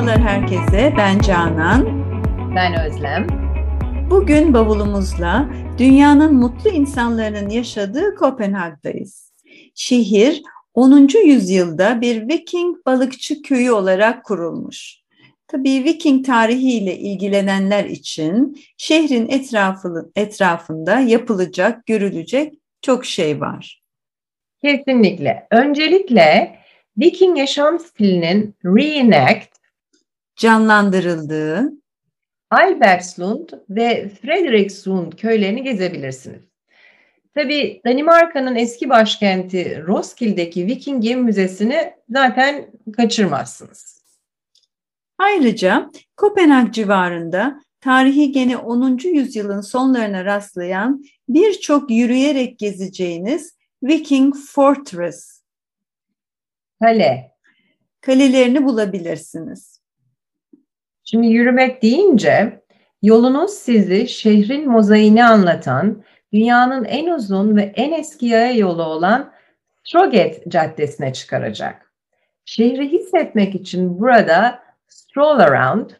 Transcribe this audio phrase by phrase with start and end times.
[0.00, 2.04] Merhabalar herkese, ben Canan.
[2.56, 3.26] Ben Özlem.
[4.10, 9.32] Bugün bavulumuzla dünyanın mutlu insanların yaşadığı Kopenhag'dayız.
[9.74, 10.42] Şehir
[10.74, 11.08] 10.
[11.24, 15.00] yüzyılda bir Viking balıkçı köyü olarak kurulmuş.
[15.48, 23.82] Tabii Viking tarihiyle ilgilenenler için şehrin etrafı, etrafında yapılacak, görülecek çok şey var.
[24.62, 25.46] Kesinlikle.
[25.50, 26.56] Öncelikle
[26.98, 29.59] Viking yaşam stilinin reenact,
[30.40, 31.72] canlandırıldığı
[32.50, 36.42] Albertslund ve Frederiksund köylerini gezebilirsiniz.
[37.34, 44.02] Tabi Danimarka'nın eski başkenti Roskilde'deki Viking Gemi Müzesi'ni zaten kaçırmazsınız.
[45.18, 48.98] Ayrıca Kopenhag civarında tarihi gene 10.
[49.14, 55.42] yüzyılın sonlarına rastlayan birçok yürüyerek gezeceğiniz Viking Fortress
[56.82, 57.30] Kale.
[58.00, 59.79] Kalelerini bulabilirsiniz.
[61.10, 62.62] Şimdi yürümek deyince
[63.02, 66.02] yolunuz sizi şehrin mozaiğini anlatan
[66.32, 69.32] dünyanın en uzun ve en eski yaya yolu olan
[69.84, 71.92] Stroget Caddesi'ne çıkaracak.
[72.44, 75.90] Şehri hissetmek için burada stroll around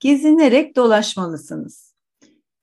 [0.00, 1.94] gezinerek dolaşmalısınız.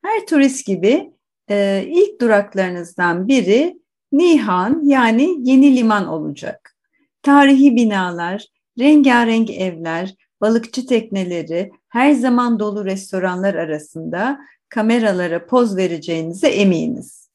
[0.03, 1.13] Her turist gibi
[1.49, 3.79] e, ilk duraklarınızdan biri
[4.11, 6.75] Nihan yani Yeni Liman olacak.
[7.21, 8.45] Tarihi binalar,
[8.79, 17.29] rengarenk evler, balıkçı tekneleri, her zaman dolu restoranlar arasında kameralara poz vereceğinize eminiz.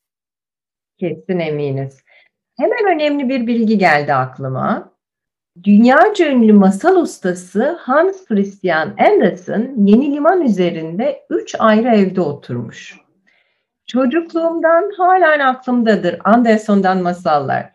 [0.98, 2.01] Kesin eminiz.
[2.59, 4.92] Hemen önemli bir bilgi geldi aklıma.
[5.62, 13.01] Dünyaca ünlü masal ustası Hans Christian Andersen Yeni Liman üzerinde üç ayrı evde oturmuş.
[13.87, 17.73] Çocukluğumdan halen aklımdadır Anderson'dan masallar.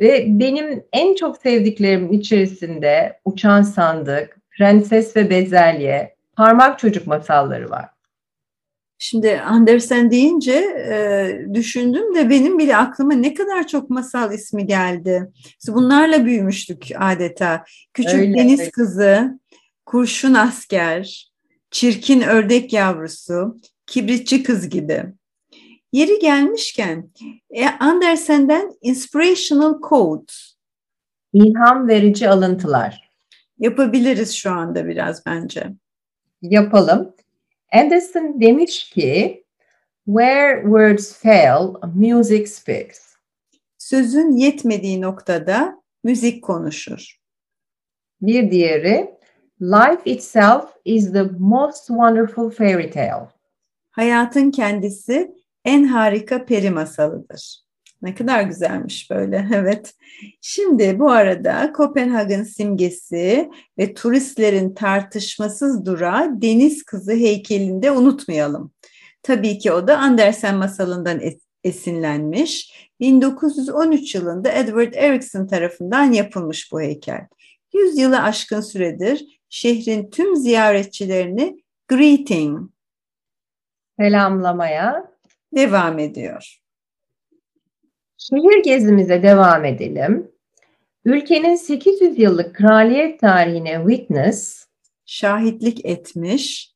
[0.00, 7.88] Ve benim en çok sevdiklerim içerisinde Uçan Sandık, Prenses ve Bezelye, Parmak Çocuk masalları var.
[8.98, 15.32] Şimdi Andersen deyince e, düşündüm de benim bile aklıma ne kadar çok masal ismi geldi.
[15.68, 17.64] Bunlarla büyümüştük adeta.
[17.94, 18.70] Küçük öyle, Deniz öyle.
[18.70, 19.38] Kızı,
[19.86, 21.32] Kurşun Asker,
[21.70, 23.56] Çirkin Ördek Yavrusu,
[23.86, 25.04] Kibritçi Kız gibi.
[25.92, 27.10] Yeri gelmişken
[27.50, 30.34] e, Andersen'den Inspirational Quote.
[31.32, 33.01] İlham verici alıntılar.
[33.62, 35.66] Yapabiliriz şu anda biraz bence.
[36.42, 37.14] Yapalım.
[37.72, 39.44] Anderson demiş ki,
[40.04, 43.14] Where words fail, music speaks.
[43.78, 47.20] Sözün yetmediği noktada müzik konuşur.
[48.22, 49.10] Bir diğeri,
[49.60, 53.28] Life itself is the most wonderful fairy tale.
[53.90, 55.34] Hayatın kendisi
[55.64, 57.61] en harika peri masalıdır.
[58.02, 59.94] Ne kadar güzelmiş böyle, evet.
[60.40, 68.72] Şimdi bu arada Kopenhag'ın simgesi ve turistlerin tartışmasız durağı Deniz Kızı heykelinde unutmayalım.
[69.22, 71.20] Tabii ki o da Andersen masalından
[71.64, 72.72] esinlenmiş.
[73.00, 77.26] 1913 yılında Edward Erickson tarafından yapılmış bu heykel.
[77.74, 82.70] 100 yılı aşkın süredir şehrin tüm ziyaretçilerini greeting
[83.98, 85.12] selamlamaya
[85.56, 86.61] devam ediyor.
[88.30, 90.30] Şehir gezimize devam edelim.
[91.04, 94.66] Ülkenin 800 yıllık kraliyet tarihine witness,
[95.06, 96.72] şahitlik etmiş.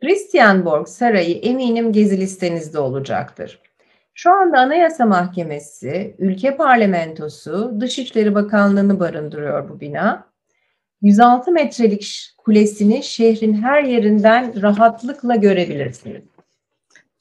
[0.00, 3.60] Christianborg Sarayı eminim gezi listenizde olacaktır.
[4.14, 10.30] Şu anda Anayasa Mahkemesi, Ülke Parlamentosu, Dışişleri Bakanlığı'nı barındırıyor bu bina.
[11.02, 16.22] 106 metrelik kulesini şehrin her yerinden rahatlıkla görebilirsiniz.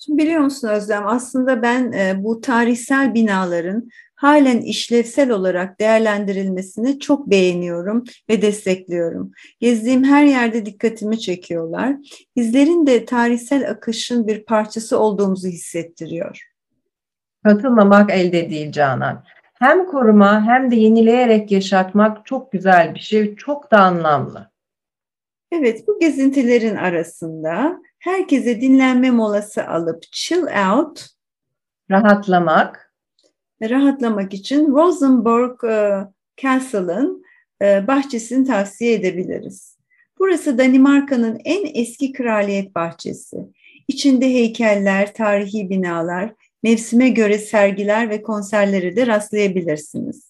[0.01, 7.29] Şimdi biliyor musun Özlem aslında ben e, bu tarihsel binaların halen işlevsel olarak değerlendirilmesini çok
[7.29, 9.31] beğeniyorum ve destekliyorum.
[9.59, 11.95] Gezdiğim her yerde dikkatimi çekiyorlar.
[12.35, 16.49] Bizlerin de tarihsel akışın bir parçası olduğumuzu hissettiriyor.
[17.43, 19.23] Katılmamak elde değil Canan.
[19.53, 24.49] Hem koruma hem de yenileyerek yaşatmak çok güzel bir şey, çok da anlamlı.
[25.51, 31.05] Evet, bu gezintilerin arasında herkese dinlenme molası alıp chill out,
[31.91, 32.93] rahatlamak,
[33.61, 36.07] rahatlamak için Rosenborg e,
[36.41, 37.23] Castle'ın
[37.61, 39.77] e, bahçesini tavsiye edebiliriz.
[40.19, 43.37] Burası Danimarka'nın en eski kraliyet bahçesi.
[43.87, 50.29] İçinde heykeller, tarihi binalar, mevsime göre sergiler ve konserleri de rastlayabilirsiniz.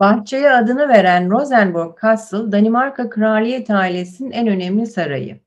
[0.00, 5.40] Bahçeye adını veren Rosenborg Castle, Danimarka kraliyet ailesinin en önemli sarayı.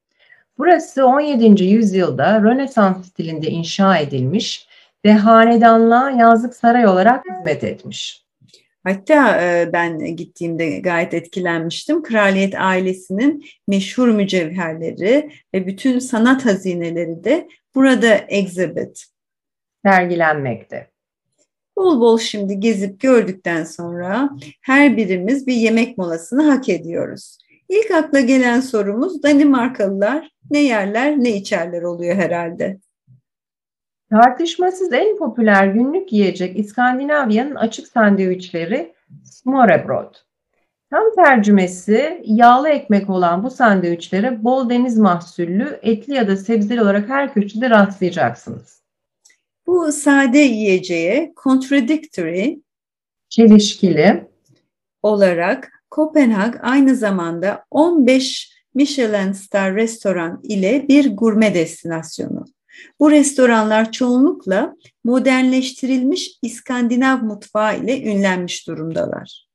[0.62, 1.64] Burası 17.
[1.64, 4.68] yüzyılda Rönesans stilinde inşa edilmiş
[5.06, 8.26] ve hanedanlığa yazlık saray olarak hizmet etmiş.
[8.84, 12.04] Hatta e, ben gittiğimde gayet etkilenmiştim.
[12.04, 19.06] Kraliyet ailesinin meşhur mücevherleri ve bütün sanat hazineleri de burada exhibit.
[19.86, 20.92] Sergilenmekte.
[21.78, 24.30] Bol bol şimdi gezip gördükten sonra
[24.62, 27.38] her birimiz bir yemek molasını hak ediyoruz.
[27.72, 32.80] İlk akla gelen sorumuz Danimarkalılar ne yerler ne içerler oluyor herhalde.
[34.10, 40.16] Tartışmasız en popüler günlük yiyecek İskandinavya'nın açık sandviçleri smørrebrød.
[40.90, 47.10] Tam tercümesi yağlı ekmek olan bu sandviçlere bol deniz mahsullü, etli ya da sebzeli olarak
[47.10, 48.84] her köşede rastlayacaksınız.
[49.68, 52.60] Bu sade yiyeceğe contradictory
[53.30, 54.28] çelişkili
[55.04, 62.46] olarak Kopenhag aynı zamanda 15 Michelin Star restoran ile bir gurme destinasyonu.
[63.00, 69.48] Bu restoranlar çoğunlukla modernleştirilmiş İskandinav mutfağı ile ünlenmiş durumdalar.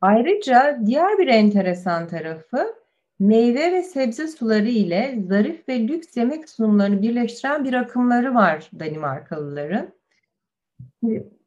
[0.00, 2.74] Ayrıca diğer bir enteresan tarafı
[3.18, 9.92] meyve ve sebze suları ile zarif ve lüks yemek sunumlarını birleştiren bir akımları var Danimarkalıların.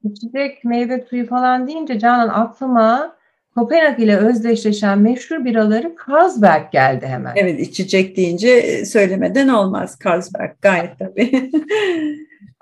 [0.04, 3.16] İçecek meyve suyu falan deyince Canan aklıma
[3.56, 7.34] Kopenhag ile özdeşleşen meşhur biraları Carlsberg geldi hemen.
[7.36, 11.32] Evet içecek deyince e, söylemeden olmaz Carlsberg gayet tabii.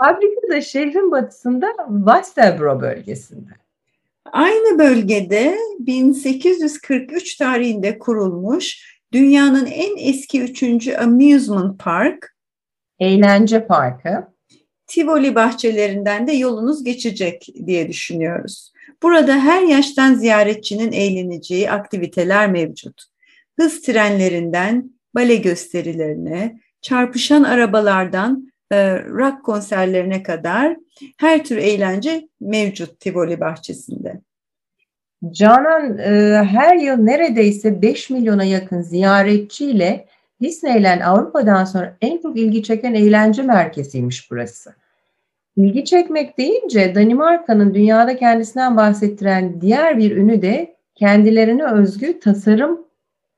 [0.01, 1.67] Fabrika da şehrin batısında
[2.05, 3.49] Westerbro bölgesinde.
[4.31, 12.35] Aynı bölgede 1843 tarihinde kurulmuş dünyanın en eski üçüncü amusement park.
[12.99, 14.32] Eğlence parkı.
[14.87, 18.73] Tivoli bahçelerinden de yolunuz geçecek diye düşünüyoruz.
[19.03, 23.03] Burada her yaştan ziyaretçinin eğleneceği aktiviteler mevcut.
[23.59, 30.77] Hız trenlerinden bale gösterilerine, çarpışan arabalardan e, rock konserlerine kadar
[31.17, 34.21] her tür eğlence mevcut Tivoli bahçesinde.
[35.31, 40.07] Canan e, her yıl neredeyse 5 milyona yakın ziyaretçiyle
[40.41, 44.73] Disneyland Avrupa'dan sonra en çok ilgi çeken eğlence merkeziymiş burası.
[45.55, 52.85] İlgi çekmek deyince Danimarka'nın dünyada kendisinden bahsettiren diğer bir ünü de kendilerine özgü tasarım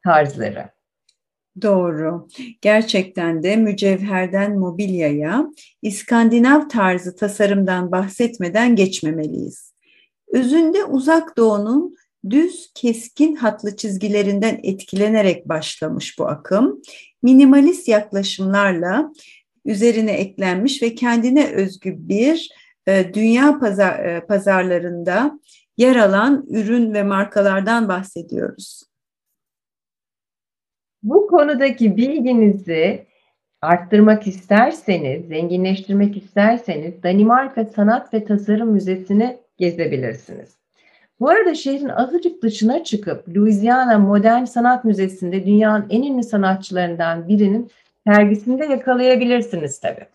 [0.03, 0.69] tarzları.
[1.61, 2.27] Doğru.
[2.61, 5.47] Gerçekten de mücevherden mobilyaya
[5.81, 9.73] İskandinav tarzı tasarımdan bahsetmeden geçmemeliyiz.
[10.27, 11.95] Özünde uzak doğunun
[12.29, 16.81] düz keskin hatlı çizgilerinden etkilenerek başlamış bu akım.
[17.23, 19.13] Minimalist yaklaşımlarla
[19.65, 22.49] üzerine eklenmiş ve kendine özgü bir
[22.87, 25.39] e, dünya pazar, e, pazarlarında
[25.77, 28.83] yer alan ürün ve markalardan bahsediyoruz.
[31.03, 33.05] Bu konudaki bilginizi
[33.61, 40.64] arttırmak isterseniz, zenginleştirmek isterseniz Danimarka Sanat ve Tasarım Müzesi'ni gezebilirsiniz.
[41.19, 47.71] Bu arada şehrin azıcık dışına çıkıp Louisiana Modern Sanat Müzesi'nde dünyanın en ünlü sanatçılarından birinin
[48.07, 50.05] sergisinde yakalayabilirsiniz tabii.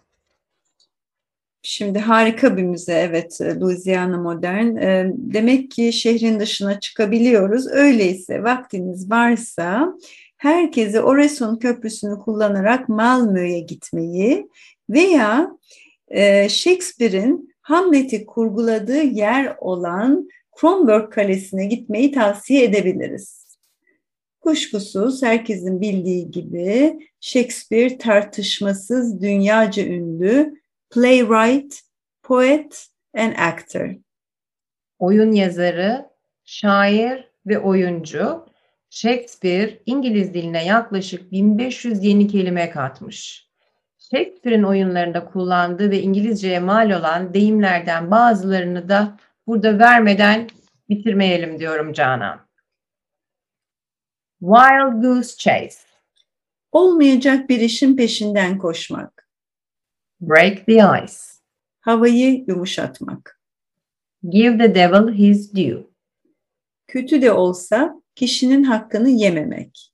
[1.62, 4.76] Şimdi harika bir müze evet Louisiana Modern.
[4.76, 7.66] Ee, demek ki şehrin dışına çıkabiliyoruz.
[7.66, 9.94] Öyleyse vaktiniz varsa
[10.36, 14.48] herkese Oreson Köprüsü'nü kullanarak Malmö'ye gitmeyi
[14.90, 15.50] veya
[16.08, 20.28] e, Shakespeare'in Hamlet'i kurguladığı yer olan
[20.60, 23.58] Kronborg Kalesi'ne gitmeyi tavsiye edebiliriz.
[24.40, 31.80] Kuşkusuz herkesin bildiği gibi Shakespeare tartışmasız dünyaca ünlü playwright,
[32.22, 32.86] poet
[33.16, 33.94] and actor.
[34.98, 36.06] Oyun yazarı,
[36.44, 38.46] şair ve oyuncu.
[38.90, 43.48] Shakespeare İngiliz diline yaklaşık 1500 yeni kelime katmış.
[43.98, 49.16] Shakespeare'in oyunlarında kullandığı ve İngilizceye mal olan deyimlerden bazılarını da
[49.50, 50.46] burada vermeden
[50.88, 52.40] bitirmeyelim diyorum Canan.
[54.40, 55.78] Wild goose chase.
[56.72, 59.28] Olmayacak bir işin peşinden koşmak.
[60.20, 61.14] Break the ice.
[61.80, 63.40] Havayı yumuşatmak.
[64.28, 65.86] Give the devil his due.
[66.86, 69.92] Kötü de olsa kişinin hakkını yememek.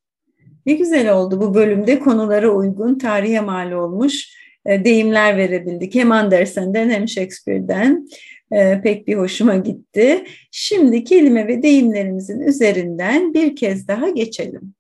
[0.66, 4.36] Ne güzel oldu bu bölümde konulara uygun tarihe mal olmuş
[4.66, 5.94] e, deyimler verebildik.
[5.94, 8.08] Hem Andersen'den hem Shakespeare'den
[8.52, 10.26] e, pek bir hoşuma gitti.
[10.50, 14.74] Şimdi kelime ve deyimlerimizin üzerinden bir kez daha geçelim.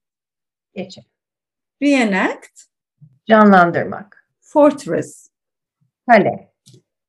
[0.74, 1.10] Geçelim.
[1.82, 2.60] Reenact.
[3.26, 4.28] Canlandırmak.
[4.40, 5.30] Fortress.
[6.08, 6.52] Kale.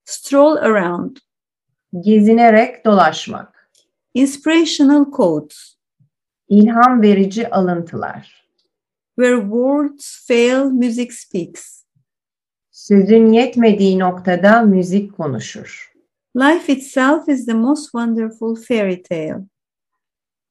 [0.06, 1.18] Stroll around.
[2.00, 3.72] Gezinerek dolaşmak.
[4.14, 5.78] Inspirational quotes.
[6.50, 8.48] İlham verici alıntılar.
[9.16, 11.84] Where words fail, music speaks.
[12.72, 15.97] Sözün yetmediği noktada müzik konuşur.
[16.38, 19.48] Life itself is the most wonderful fairy tale.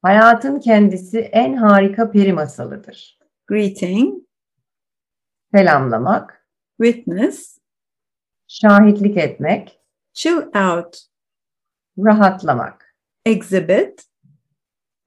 [0.03, 3.19] Hayatın kendisi en harika peri masalıdır.
[3.47, 4.15] Greeting,
[5.55, 6.47] Selamlamak,
[6.83, 7.59] witness,
[8.49, 9.81] şahitlik etmek,
[10.13, 10.99] chill out,
[11.99, 14.05] rahatlamak, exhibit,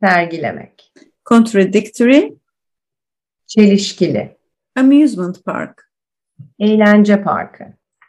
[0.04, 0.94] sergilemek,
[1.30, 2.34] contradictory,
[3.48, 4.38] çelişkili,
[4.76, 5.92] amusement park,
[6.60, 7.64] eğlence parkı,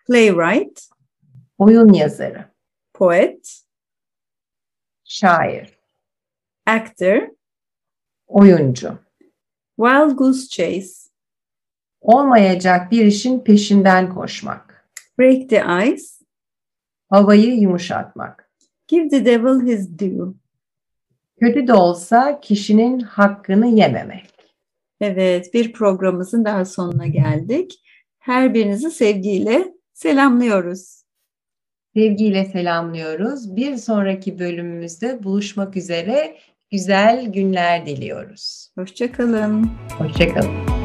[0.07, 0.89] playwright,
[1.59, 2.50] oyun yazarı,
[3.00, 3.62] poet,
[5.04, 5.78] şair,
[6.66, 7.28] actor,
[8.26, 8.99] oyuncu.
[9.76, 11.11] wild goose chase,
[12.00, 16.04] Olmayacak bir işin peşinden koşmak, break the ice,
[17.09, 18.50] havayı yumuşatmak.
[18.88, 20.35] give the devil his due.
[21.40, 24.30] Kötü de olsa kişinin hakkını yememek.
[25.00, 27.83] Evet, bir programımızın daha sonuna geldik.
[28.19, 31.00] Her birinizi sevgiyle selamlıyoruz.
[31.97, 33.56] Sevgiyle selamlıyoruz.
[33.56, 36.37] Bir sonraki bölümümüzde buluşmak üzere
[36.70, 38.70] güzel günler diliyoruz.
[38.78, 39.70] Hoşçakalın.
[39.99, 40.79] Hoşçakalın.